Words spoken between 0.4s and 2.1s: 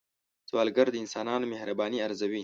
سوالګر د انسانانو مهرباني